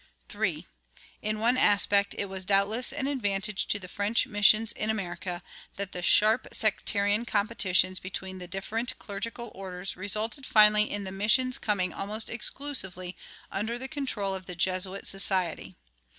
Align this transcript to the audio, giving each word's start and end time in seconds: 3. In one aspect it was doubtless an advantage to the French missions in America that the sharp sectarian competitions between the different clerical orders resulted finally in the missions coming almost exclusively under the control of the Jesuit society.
3. 0.29 0.65
In 1.21 1.37
one 1.37 1.57
aspect 1.57 2.15
it 2.17 2.25
was 2.25 2.43
doubtless 2.43 2.91
an 2.91 3.05
advantage 3.05 3.67
to 3.67 3.77
the 3.77 3.87
French 3.87 4.25
missions 4.25 4.71
in 4.71 4.89
America 4.89 5.43
that 5.75 5.91
the 5.91 6.01
sharp 6.01 6.47
sectarian 6.51 7.23
competitions 7.23 7.99
between 7.99 8.39
the 8.39 8.47
different 8.47 8.97
clerical 8.97 9.51
orders 9.53 9.95
resulted 9.95 10.43
finally 10.43 10.89
in 10.89 11.03
the 11.03 11.11
missions 11.11 11.59
coming 11.59 11.93
almost 11.93 12.31
exclusively 12.31 13.15
under 13.51 13.77
the 13.77 13.87
control 13.87 14.33
of 14.33 14.47
the 14.47 14.55
Jesuit 14.55 15.05
society. 15.05 15.75